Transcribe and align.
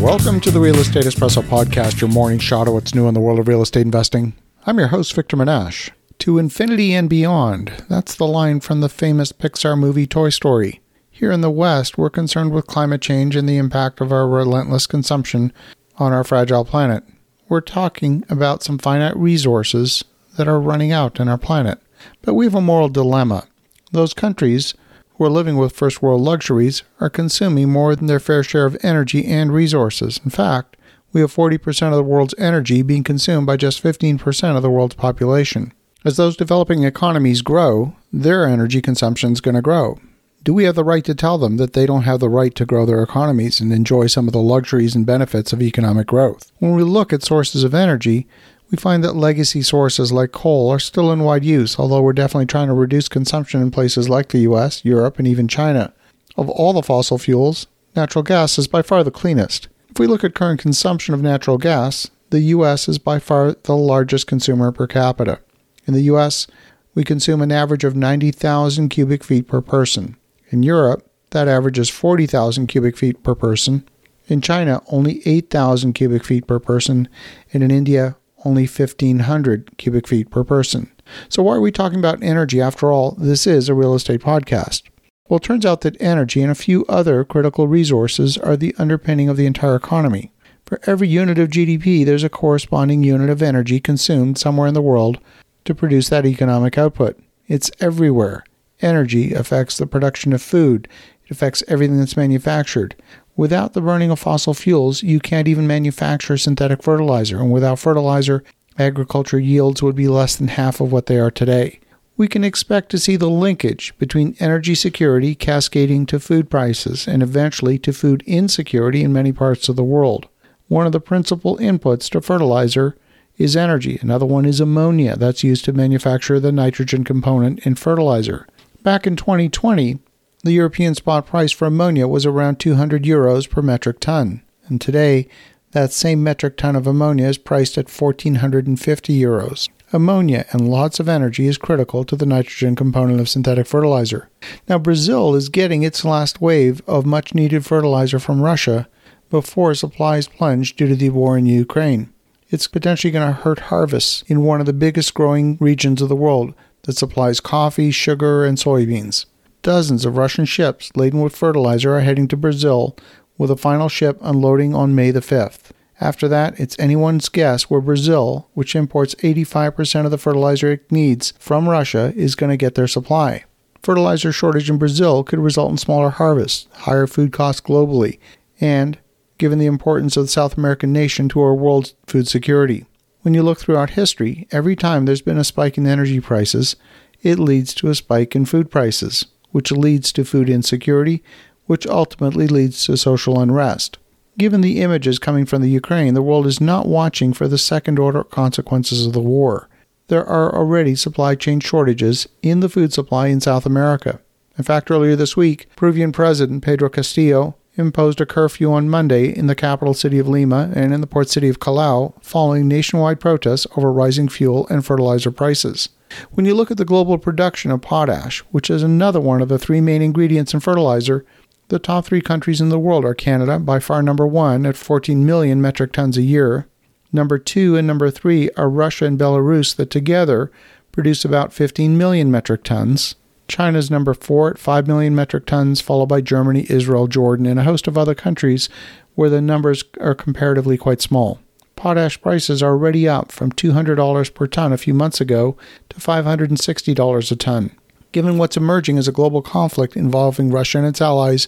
Welcome 0.00 0.40
to 0.42 0.52
the 0.52 0.60
Real 0.60 0.76
Estate 0.76 1.04
Espresso 1.04 1.42
Podcast, 1.42 2.00
your 2.00 2.08
morning 2.08 2.38
shot 2.38 2.68
of 2.68 2.74
what's 2.74 2.94
new 2.94 3.08
in 3.08 3.14
the 3.14 3.20
world 3.20 3.40
of 3.40 3.48
real 3.48 3.62
estate 3.62 3.82
investing. 3.82 4.32
I'm 4.64 4.78
your 4.78 4.88
host, 4.88 5.12
Victor 5.12 5.36
Menasce. 5.36 5.90
To 6.20 6.38
infinity 6.38 6.94
and 6.94 7.10
beyond, 7.10 7.84
that's 7.88 8.14
the 8.14 8.26
line 8.26 8.60
from 8.60 8.80
the 8.80 8.88
famous 8.88 9.32
Pixar 9.32 9.76
movie 9.76 10.06
Toy 10.06 10.30
Story. 10.30 10.80
Here 11.10 11.32
in 11.32 11.40
the 11.40 11.50
West, 11.50 11.98
we're 11.98 12.10
concerned 12.10 12.52
with 12.52 12.68
climate 12.68 13.02
change 13.02 13.34
and 13.34 13.48
the 13.48 13.56
impact 13.56 14.00
of 14.00 14.12
our 14.12 14.28
relentless 14.28 14.86
consumption 14.86 15.52
on 15.96 16.12
our 16.12 16.22
fragile 16.22 16.64
planet. 16.64 17.02
We're 17.48 17.60
talking 17.60 18.24
about 18.30 18.62
some 18.62 18.78
finite 18.78 19.16
resources 19.16 20.04
that 20.36 20.46
are 20.46 20.60
running 20.60 20.92
out 20.92 21.18
in 21.18 21.28
our 21.28 21.38
planet. 21.38 21.80
But 22.22 22.34
we 22.34 22.46
have 22.46 22.54
a 22.54 22.60
moral 22.60 22.88
dilemma. 22.88 23.48
Those 23.90 24.14
countries 24.14 24.74
who 25.18 25.24
are 25.24 25.30
living 25.30 25.56
with 25.56 25.76
first 25.76 26.00
world 26.00 26.22
luxuries 26.22 26.84
are 27.00 27.10
consuming 27.10 27.68
more 27.68 27.94
than 27.96 28.06
their 28.06 28.20
fair 28.20 28.44
share 28.44 28.64
of 28.64 28.76
energy 28.82 29.26
and 29.26 29.52
resources. 29.52 30.20
In 30.24 30.30
fact, 30.30 30.76
we 31.12 31.20
have 31.20 31.34
40% 31.34 31.88
of 31.88 31.94
the 31.94 32.02
world's 32.02 32.34
energy 32.38 32.82
being 32.82 33.02
consumed 33.02 33.46
by 33.46 33.56
just 33.56 33.82
15% 33.82 34.56
of 34.56 34.62
the 34.62 34.70
world's 34.70 34.94
population. 34.94 35.72
As 36.04 36.16
those 36.16 36.36
developing 36.36 36.84
economies 36.84 37.42
grow, 37.42 37.96
their 38.12 38.46
energy 38.46 38.80
consumption 38.80 39.32
is 39.32 39.40
going 39.40 39.56
to 39.56 39.62
grow. 39.62 39.98
Do 40.44 40.54
we 40.54 40.64
have 40.64 40.76
the 40.76 40.84
right 40.84 41.04
to 41.04 41.14
tell 41.14 41.36
them 41.36 41.56
that 41.56 41.72
they 41.72 41.84
don't 41.84 42.04
have 42.04 42.20
the 42.20 42.28
right 42.28 42.54
to 42.54 42.64
grow 42.64 42.86
their 42.86 43.02
economies 43.02 43.60
and 43.60 43.72
enjoy 43.72 44.06
some 44.06 44.28
of 44.28 44.32
the 44.32 44.38
luxuries 44.38 44.94
and 44.94 45.04
benefits 45.04 45.52
of 45.52 45.60
economic 45.60 46.06
growth? 46.06 46.52
When 46.58 46.76
we 46.76 46.84
look 46.84 47.12
at 47.12 47.24
sources 47.24 47.64
of 47.64 47.74
energy, 47.74 48.28
we 48.70 48.76
find 48.76 49.02
that 49.02 49.16
legacy 49.16 49.62
sources 49.62 50.12
like 50.12 50.32
coal 50.32 50.70
are 50.70 50.78
still 50.78 51.10
in 51.10 51.20
wide 51.20 51.44
use, 51.44 51.78
although 51.78 52.02
we're 52.02 52.12
definitely 52.12 52.46
trying 52.46 52.68
to 52.68 52.74
reduce 52.74 53.08
consumption 53.08 53.62
in 53.62 53.70
places 53.70 54.08
like 54.08 54.28
the 54.28 54.40
US, 54.40 54.84
Europe, 54.84 55.18
and 55.18 55.26
even 55.26 55.48
China. 55.48 55.92
Of 56.36 56.48
all 56.50 56.72
the 56.72 56.82
fossil 56.82 57.18
fuels, 57.18 57.66
natural 57.96 58.22
gas 58.22 58.58
is 58.58 58.68
by 58.68 58.82
far 58.82 59.02
the 59.02 59.10
cleanest. 59.10 59.68
If 59.90 59.98
we 59.98 60.06
look 60.06 60.22
at 60.22 60.34
current 60.34 60.60
consumption 60.60 61.14
of 61.14 61.22
natural 61.22 61.58
gas, 61.58 62.10
the 62.30 62.40
US 62.40 62.88
is 62.88 62.98
by 62.98 63.18
far 63.18 63.54
the 63.62 63.76
largest 63.76 64.26
consumer 64.26 64.70
per 64.70 64.86
capita. 64.86 65.40
In 65.86 65.94
the 65.94 66.02
US, 66.02 66.46
we 66.94 67.04
consume 67.04 67.40
an 67.40 67.52
average 67.52 67.84
of 67.84 67.96
90,000 67.96 68.90
cubic 68.90 69.24
feet 69.24 69.48
per 69.48 69.62
person. 69.62 70.16
In 70.50 70.62
Europe, 70.62 71.10
that 71.30 71.48
average 71.48 71.78
is 71.78 71.88
40,000 71.88 72.66
cubic 72.66 72.96
feet 72.96 73.22
per 73.22 73.34
person. 73.34 73.88
In 74.26 74.42
China, 74.42 74.82
only 74.88 75.22
8,000 75.26 75.94
cubic 75.94 76.24
feet 76.24 76.46
per 76.46 76.58
person, 76.58 77.08
and 77.52 77.62
in 77.62 77.70
India, 77.70 78.16
only 78.48 78.64
1,500 78.66 79.76
cubic 79.76 80.08
feet 80.08 80.30
per 80.30 80.42
person. 80.42 80.90
So, 81.28 81.42
why 81.42 81.56
are 81.56 81.60
we 81.60 81.70
talking 81.70 81.98
about 81.98 82.22
energy? 82.22 82.60
After 82.60 82.90
all, 82.90 83.12
this 83.12 83.46
is 83.46 83.68
a 83.68 83.74
real 83.74 83.94
estate 83.94 84.20
podcast. 84.20 84.82
Well, 85.28 85.36
it 85.36 85.42
turns 85.42 85.66
out 85.66 85.82
that 85.82 86.00
energy 86.00 86.40
and 86.40 86.50
a 86.50 86.54
few 86.54 86.86
other 86.86 87.24
critical 87.24 87.68
resources 87.68 88.38
are 88.38 88.56
the 88.56 88.74
underpinning 88.78 89.28
of 89.28 89.36
the 89.36 89.46
entire 89.46 89.76
economy. 89.76 90.32
For 90.64 90.80
every 90.86 91.08
unit 91.08 91.38
of 91.38 91.50
GDP, 91.50 92.04
there's 92.04 92.24
a 92.24 92.30
corresponding 92.30 93.02
unit 93.02 93.28
of 93.28 93.42
energy 93.42 93.80
consumed 93.80 94.38
somewhere 94.38 94.68
in 94.68 94.74
the 94.74 94.82
world 94.82 95.18
to 95.64 95.74
produce 95.74 96.08
that 96.08 96.26
economic 96.26 96.78
output. 96.78 97.18
It's 97.46 97.70
everywhere. 97.80 98.44
Energy 98.80 99.34
affects 99.34 99.76
the 99.76 99.86
production 99.86 100.32
of 100.32 100.40
food, 100.40 100.88
it 101.24 101.30
affects 101.30 101.62
everything 101.68 101.98
that's 101.98 102.16
manufactured. 102.16 102.96
Without 103.38 103.72
the 103.72 103.80
burning 103.80 104.10
of 104.10 104.18
fossil 104.18 104.52
fuels, 104.52 105.04
you 105.04 105.20
can't 105.20 105.46
even 105.46 105.64
manufacture 105.64 106.36
synthetic 106.36 106.82
fertilizer, 106.82 107.38
and 107.38 107.52
without 107.52 107.78
fertilizer, 107.78 108.42
agriculture 108.76 109.38
yields 109.38 109.80
would 109.80 109.94
be 109.94 110.08
less 110.08 110.34
than 110.34 110.48
half 110.48 110.80
of 110.80 110.90
what 110.90 111.06
they 111.06 111.20
are 111.20 111.30
today. 111.30 111.78
We 112.16 112.26
can 112.26 112.42
expect 112.42 112.90
to 112.90 112.98
see 112.98 113.14
the 113.14 113.30
linkage 113.30 113.96
between 113.96 114.34
energy 114.40 114.74
security 114.74 115.36
cascading 115.36 116.06
to 116.06 116.18
food 116.18 116.50
prices 116.50 117.06
and 117.06 117.22
eventually 117.22 117.78
to 117.78 117.92
food 117.92 118.24
insecurity 118.26 119.04
in 119.04 119.12
many 119.12 119.30
parts 119.30 119.68
of 119.68 119.76
the 119.76 119.84
world. 119.84 120.26
One 120.66 120.86
of 120.86 120.90
the 120.90 120.98
principal 120.98 121.58
inputs 121.58 122.10
to 122.10 122.20
fertilizer 122.20 122.96
is 123.36 123.54
energy. 123.54 124.00
Another 124.02 124.26
one 124.26 124.46
is 124.46 124.58
ammonia 124.58 125.14
that's 125.14 125.44
used 125.44 125.64
to 125.66 125.72
manufacture 125.72 126.40
the 126.40 126.50
nitrogen 126.50 127.04
component 127.04 127.64
in 127.64 127.76
fertilizer. 127.76 128.48
Back 128.82 129.06
in 129.06 129.14
2020, 129.14 130.00
the 130.42 130.52
European 130.52 130.94
spot 130.94 131.26
price 131.26 131.52
for 131.52 131.66
ammonia 131.66 132.06
was 132.06 132.24
around 132.24 132.60
200 132.60 133.02
euros 133.02 133.48
per 133.48 133.62
metric 133.62 134.00
ton, 134.00 134.42
and 134.68 134.80
today 134.80 135.28
that 135.72 135.92
same 135.92 136.22
metric 136.22 136.56
ton 136.56 136.76
of 136.76 136.86
ammonia 136.86 137.26
is 137.26 137.38
priced 137.38 137.76
at 137.76 137.90
1450 137.90 139.20
euros. 139.20 139.68
Ammonia 139.92 140.44
and 140.52 140.68
lots 140.68 141.00
of 141.00 141.08
energy 141.08 141.46
is 141.46 141.56
critical 141.58 142.04
to 142.04 142.14
the 142.14 142.26
nitrogen 142.26 142.76
component 142.76 143.20
of 143.20 143.28
synthetic 143.28 143.66
fertilizer. 143.66 144.28
Now, 144.68 144.78
Brazil 144.78 145.34
is 145.34 145.48
getting 145.48 145.82
its 145.82 146.04
last 146.04 146.40
wave 146.40 146.82
of 146.86 147.06
much 147.06 147.34
needed 147.34 147.64
fertilizer 147.64 148.18
from 148.18 148.42
Russia 148.42 148.86
before 149.30 149.74
supplies 149.74 150.28
plunge 150.28 150.76
due 150.76 150.88
to 150.88 150.94
the 150.94 151.10
war 151.10 151.38
in 151.38 151.46
Ukraine. 151.46 152.12
It's 152.50 152.66
potentially 152.66 153.10
going 153.10 153.26
to 153.26 153.40
hurt 153.40 153.58
harvests 153.58 154.22
in 154.26 154.42
one 154.42 154.60
of 154.60 154.66
the 154.66 154.72
biggest 154.72 155.14
growing 155.14 155.56
regions 155.60 156.00
of 156.00 156.08
the 156.08 156.16
world 156.16 156.54
that 156.82 156.96
supplies 156.96 157.40
coffee, 157.40 157.90
sugar, 157.90 158.44
and 158.44 158.56
soybeans. 158.56 159.26
Dozens 159.62 160.04
of 160.04 160.16
Russian 160.16 160.44
ships 160.44 160.90
laden 160.94 161.20
with 161.20 161.34
fertilizer 161.34 161.94
are 161.94 162.00
heading 162.00 162.28
to 162.28 162.36
Brazil, 162.36 162.96
with 163.36 163.50
a 163.50 163.56
final 163.56 163.88
ship 163.88 164.16
unloading 164.20 164.74
on 164.74 164.94
May 164.94 165.10
the 165.10 165.20
5th. 165.20 165.70
After 166.00 166.28
that, 166.28 166.58
it's 166.60 166.78
anyone's 166.78 167.28
guess 167.28 167.64
where 167.64 167.80
Brazil, 167.80 168.48
which 168.54 168.76
imports 168.76 169.16
85% 169.16 170.04
of 170.04 170.12
the 170.12 170.18
fertilizer 170.18 170.72
it 170.72 170.92
needs 170.92 171.32
from 171.40 171.68
Russia, 171.68 172.12
is 172.14 172.36
going 172.36 172.50
to 172.50 172.56
get 172.56 172.76
their 172.76 172.86
supply. 172.86 173.44
Fertilizer 173.82 174.30
shortage 174.30 174.70
in 174.70 174.78
Brazil 174.78 175.24
could 175.24 175.40
result 175.40 175.72
in 175.72 175.76
smaller 175.76 176.10
harvests, 176.10 176.68
higher 176.72 177.08
food 177.08 177.32
costs 177.32 177.60
globally, 177.60 178.20
and, 178.60 178.98
given 179.38 179.58
the 179.58 179.66
importance 179.66 180.16
of 180.16 180.24
the 180.24 180.28
South 180.28 180.56
American 180.56 180.92
nation 180.92 181.28
to 181.30 181.40
our 181.40 181.54
world's 181.54 181.94
food 182.06 182.28
security. 182.28 182.86
When 183.22 183.34
you 183.34 183.42
look 183.42 183.58
throughout 183.58 183.90
history, 183.90 184.46
every 184.52 184.76
time 184.76 185.04
there's 185.04 185.22
been 185.22 185.38
a 185.38 185.44
spike 185.44 185.76
in 185.76 185.86
energy 185.86 186.20
prices, 186.20 186.76
it 187.22 187.40
leads 187.40 187.74
to 187.74 187.88
a 187.88 187.94
spike 187.96 188.36
in 188.36 188.44
food 188.44 188.70
prices 188.70 189.26
which 189.50 189.72
leads 189.72 190.12
to 190.12 190.24
food 190.24 190.48
insecurity, 190.48 191.22
which 191.66 191.86
ultimately 191.86 192.46
leads 192.46 192.84
to 192.84 192.96
social 192.96 193.40
unrest. 193.40 193.98
Given 194.38 194.60
the 194.60 194.80
images 194.80 195.18
coming 195.18 195.46
from 195.46 195.62
the 195.62 195.70
Ukraine, 195.70 196.14
the 196.14 196.22
world 196.22 196.46
is 196.46 196.60
not 196.60 196.86
watching 196.86 197.32
for 197.32 197.48
the 197.48 197.58
second 197.58 197.98
order 197.98 198.22
consequences 198.22 199.04
of 199.04 199.12
the 199.12 199.20
war. 199.20 199.68
There 200.06 200.24
are 200.24 200.54
already 200.54 200.94
supply 200.94 201.34
chain 201.34 201.60
shortages 201.60 202.28
in 202.42 202.60
the 202.60 202.68
food 202.68 202.92
supply 202.92 203.26
in 203.26 203.40
South 203.40 203.66
America. 203.66 204.20
In 204.56 204.64
fact, 204.64 204.90
earlier 204.90 205.16
this 205.16 205.36
week, 205.36 205.68
Peruvian 205.76 206.12
President 206.12 206.62
Pedro 206.62 206.88
Castillo 206.88 207.56
imposed 207.74 208.20
a 208.20 208.26
curfew 208.26 208.72
on 208.72 208.88
Monday 208.88 209.36
in 209.36 209.46
the 209.46 209.54
capital 209.54 209.94
city 209.94 210.18
of 210.18 210.28
Lima 210.28 210.72
and 210.74 210.92
in 210.92 211.00
the 211.00 211.06
port 211.06 211.28
city 211.28 211.48
of 211.48 211.60
Callao 211.60 212.14
following 212.20 212.66
nationwide 212.66 213.20
protests 213.20 213.66
over 213.76 213.92
rising 213.92 214.28
fuel 214.28 214.66
and 214.68 214.84
fertilizer 214.84 215.30
prices. 215.30 215.88
When 216.32 216.46
you 216.46 216.54
look 216.54 216.70
at 216.70 216.76
the 216.76 216.84
global 216.84 217.18
production 217.18 217.70
of 217.70 217.82
potash, 217.82 218.40
which 218.50 218.70
is 218.70 218.82
another 218.82 219.20
one 219.20 219.42
of 219.42 219.48
the 219.48 219.58
three 219.58 219.80
main 219.80 220.02
ingredients 220.02 220.54
in 220.54 220.60
fertilizer, 220.60 221.24
the 221.68 221.78
top 221.78 222.06
three 222.06 222.22
countries 222.22 222.60
in 222.60 222.70
the 222.70 222.78
world 222.78 223.04
are 223.04 223.14
Canada, 223.14 223.58
by 223.58 223.78
far 223.78 224.02
number 224.02 224.26
one 224.26 224.64
at 224.64 224.76
14 224.76 225.24
million 225.24 225.60
metric 225.60 225.92
tons 225.92 226.16
a 226.16 226.22
year. 226.22 226.66
Number 227.12 227.38
two 227.38 227.76
and 227.76 227.86
number 227.86 228.10
three 228.10 228.50
are 228.56 228.70
Russia 228.70 229.04
and 229.04 229.18
Belarus, 229.18 229.76
that 229.76 229.90
together 229.90 230.50
produce 230.92 231.24
about 231.24 231.52
15 231.52 231.96
million 231.96 232.30
metric 232.30 232.64
tons. 232.64 233.14
China's 233.48 233.90
number 233.90 234.14
four 234.14 234.50
at 234.50 234.58
5 234.58 234.86
million 234.86 235.14
metric 235.14 235.46
tons, 235.46 235.80
followed 235.80 236.06
by 236.06 236.20
Germany, 236.20 236.66
Israel, 236.68 237.06
Jordan, 237.06 237.46
and 237.46 237.58
a 237.58 237.64
host 237.64 237.86
of 237.86 237.96
other 237.96 238.14
countries 238.14 238.68
where 239.14 239.30
the 239.30 239.40
numbers 239.40 239.84
are 240.00 240.14
comparatively 240.14 240.76
quite 240.76 241.00
small. 241.00 241.40
Potash 241.78 242.20
prices 242.20 242.60
are 242.60 242.70
already 242.70 243.06
up 243.08 243.30
from 243.30 243.52
$200 243.52 244.34
per 244.34 244.48
ton 244.48 244.72
a 244.72 244.76
few 244.76 244.92
months 244.92 245.20
ago 245.20 245.56
to 245.90 246.00
$560 246.00 247.30
a 247.30 247.36
ton. 247.36 247.70
Given 248.10 248.36
what's 248.36 248.56
emerging 248.56 248.98
as 248.98 249.06
a 249.06 249.12
global 249.12 249.42
conflict 249.42 249.96
involving 249.96 250.50
Russia 250.50 250.78
and 250.78 250.88
its 250.88 251.00
allies, 251.00 251.46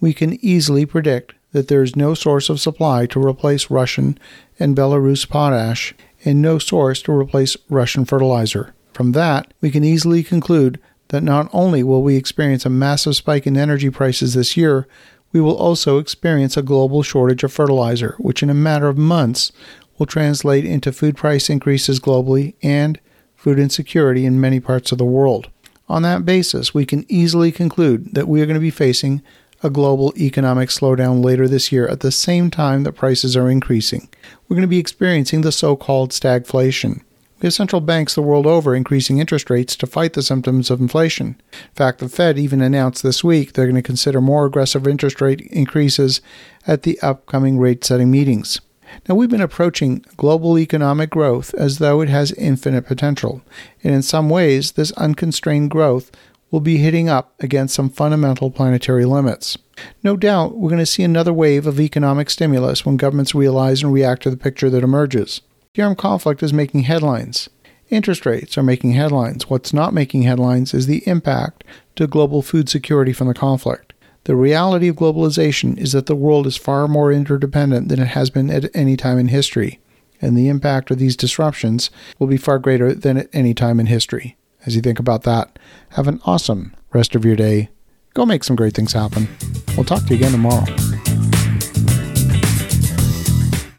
we 0.00 0.14
can 0.14 0.34
easily 0.34 0.86
predict 0.86 1.34
that 1.50 1.66
there 1.66 1.82
is 1.82 1.96
no 1.96 2.14
source 2.14 2.48
of 2.48 2.60
supply 2.60 3.06
to 3.06 3.20
replace 3.20 3.72
Russian 3.72 4.16
and 4.56 4.76
Belarus 4.76 5.28
potash 5.28 5.94
and 6.24 6.40
no 6.40 6.60
source 6.60 7.02
to 7.02 7.12
replace 7.12 7.56
Russian 7.68 8.04
fertilizer. 8.04 8.74
From 8.92 9.10
that, 9.12 9.52
we 9.60 9.72
can 9.72 9.82
easily 9.82 10.22
conclude 10.22 10.78
that 11.08 11.24
not 11.24 11.50
only 11.52 11.82
will 11.82 12.04
we 12.04 12.14
experience 12.14 12.64
a 12.64 12.70
massive 12.70 13.16
spike 13.16 13.48
in 13.48 13.56
energy 13.56 13.90
prices 13.90 14.34
this 14.34 14.56
year, 14.56 14.86
we 15.32 15.40
will 15.40 15.56
also 15.56 15.98
experience 15.98 16.56
a 16.56 16.62
global 16.62 17.02
shortage 17.02 17.42
of 17.42 17.52
fertilizer, 17.52 18.14
which 18.18 18.42
in 18.42 18.50
a 18.50 18.54
matter 18.54 18.88
of 18.88 18.98
months 18.98 19.52
will 19.98 20.06
translate 20.06 20.64
into 20.64 20.92
food 20.92 21.16
price 21.16 21.48
increases 21.48 22.00
globally 22.00 22.54
and 22.62 23.00
food 23.34 23.58
insecurity 23.58 24.24
in 24.24 24.40
many 24.40 24.60
parts 24.60 24.92
of 24.92 24.98
the 24.98 25.04
world. 25.04 25.48
On 25.88 26.02
that 26.02 26.24
basis, 26.24 26.72
we 26.72 26.86
can 26.86 27.04
easily 27.08 27.50
conclude 27.50 28.14
that 28.14 28.28
we 28.28 28.40
are 28.40 28.46
going 28.46 28.54
to 28.54 28.60
be 28.60 28.70
facing 28.70 29.22
a 29.62 29.70
global 29.70 30.12
economic 30.16 30.68
slowdown 30.68 31.24
later 31.24 31.46
this 31.46 31.70
year 31.70 31.86
at 31.86 32.00
the 32.00 32.10
same 32.10 32.50
time 32.50 32.82
that 32.82 32.92
prices 32.92 33.36
are 33.36 33.50
increasing. 33.50 34.08
We're 34.48 34.56
going 34.56 34.62
to 34.62 34.68
be 34.68 34.78
experiencing 34.78 35.42
the 35.42 35.52
so 35.52 35.76
called 35.76 36.10
stagflation. 36.10 37.02
We 37.42 37.48
have 37.48 37.54
central 37.54 37.80
banks 37.80 38.14
the 38.14 38.22
world 38.22 38.46
over 38.46 38.72
increasing 38.72 39.18
interest 39.18 39.50
rates 39.50 39.74
to 39.76 39.86
fight 39.88 40.12
the 40.12 40.22
symptoms 40.22 40.70
of 40.70 40.80
inflation. 40.80 41.40
In 41.52 41.74
fact, 41.74 41.98
the 41.98 42.08
Fed 42.08 42.38
even 42.38 42.60
announced 42.60 43.02
this 43.02 43.24
week 43.24 43.52
they're 43.52 43.66
going 43.66 43.74
to 43.74 43.82
consider 43.82 44.20
more 44.20 44.46
aggressive 44.46 44.86
interest 44.86 45.20
rate 45.20 45.40
increases 45.50 46.20
at 46.68 46.84
the 46.84 47.00
upcoming 47.00 47.58
rate 47.58 47.82
setting 47.82 48.12
meetings. 48.12 48.60
Now, 49.08 49.16
we've 49.16 49.28
been 49.28 49.40
approaching 49.40 50.04
global 50.16 50.56
economic 50.56 51.10
growth 51.10 51.52
as 51.54 51.78
though 51.78 52.00
it 52.00 52.08
has 52.10 52.30
infinite 52.32 52.86
potential, 52.86 53.42
and 53.82 53.92
in 53.92 54.02
some 54.02 54.30
ways, 54.30 54.72
this 54.72 54.92
unconstrained 54.92 55.70
growth 55.70 56.12
will 56.52 56.60
be 56.60 56.76
hitting 56.76 57.08
up 57.08 57.34
against 57.40 57.74
some 57.74 57.90
fundamental 57.90 58.52
planetary 58.52 59.04
limits. 59.04 59.58
No 60.04 60.16
doubt, 60.16 60.56
we're 60.56 60.70
going 60.70 60.78
to 60.78 60.86
see 60.86 61.02
another 61.02 61.32
wave 61.32 61.66
of 61.66 61.80
economic 61.80 62.30
stimulus 62.30 62.86
when 62.86 62.96
governments 62.96 63.34
realize 63.34 63.82
and 63.82 63.92
react 63.92 64.22
to 64.22 64.30
the 64.30 64.36
picture 64.36 64.70
that 64.70 64.84
emerges. 64.84 65.40
The 65.74 65.80
armed 65.80 65.96
conflict 65.96 66.42
is 66.42 66.52
making 66.52 66.82
headlines. 66.82 67.48
Interest 67.88 68.26
rates 68.26 68.58
are 68.58 68.62
making 68.62 68.92
headlines. 68.92 69.48
What's 69.48 69.72
not 69.72 69.94
making 69.94 70.20
headlines 70.20 70.74
is 70.74 70.86
the 70.86 71.02
impact 71.08 71.64
to 71.96 72.06
global 72.06 72.42
food 72.42 72.68
security 72.68 73.14
from 73.14 73.28
the 73.28 73.32
conflict. 73.32 73.94
The 74.24 74.36
reality 74.36 74.88
of 74.88 74.96
globalization 74.96 75.78
is 75.78 75.92
that 75.92 76.04
the 76.04 76.14
world 76.14 76.46
is 76.46 76.58
far 76.58 76.86
more 76.88 77.10
interdependent 77.10 77.88
than 77.88 78.00
it 78.00 78.08
has 78.08 78.28
been 78.28 78.50
at 78.50 78.70
any 78.76 78.98
time 78.98 79.18
in 79.18 79.28
history, 79.28 79.80
and 80.20 80.36
the 80.36 80.50
impact 80.50 80.90
of 80.90 80.98
these 80.98 81.16
disruptions 81.16 81.90
will 82.18 82.26
be 82.26 82.36
far 82.36 82.58
greater 82.58 82.92
than 82.92 83.16
at 83.16 83.30
any 83.32 83.54
time 83.54 83.80
in 83.80 83.86
history. 83.86 84.36
As 84.66 84.76
you 84.76 84.82
think 84.82 84.98
about 84.98 85.22
that, 85.22 85.58
have 85.92 86.06
an 86.06 86.20
awesome 86.26 86.76
rest 86.92 87.14
of 87.14 87.24
your 87.24 87.34
day. 87.34 87.70
Go 88.12 88.26
make 88.26 88.44
some 88.44 88.56
great 88.56 88.74
things 88.74 88.92
happen. 88.92 89.26
We'll 89.74 89.86
talk 89.86 90.02
to 90.02 90.10
you 90.10 90.16
again 90.16 90.32
tomorrow. 90.32 90.66